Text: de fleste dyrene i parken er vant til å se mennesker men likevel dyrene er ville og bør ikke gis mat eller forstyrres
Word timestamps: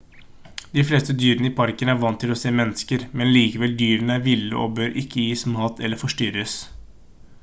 de 0.77 0.83
fleste 0.91 1.15
dyrene 1.17 1.49
i 1.49 1.51
parken 1.59 1.91
er 1.93 1.99
vant 2.05 2.17
til 2.23 2.33
å 2.35 2.37
se 2.43 2.53
mennesker 2.61 3.05
men 3.21 3.31
likevel 3.35 3.77
dyrene 3.83 4.17
er 4.17 4.25
ville 4.31 4.63
og 4.63 4.75
bør 4.81 4.99
ikke 5.05 5.27
gis 5.29 5.45
mat 5.59 5.85
eller 5.89 6.05
forstyrres 6.05 6.57